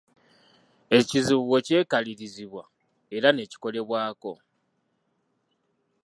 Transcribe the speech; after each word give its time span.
Ekizibu 0.97 1.43
bwe 1.47 1.59
kyekalirizibwa 1.67 2.63
era 3.15 3.29
ne 3.33 3.43
kikolebwako. 3.49 4.33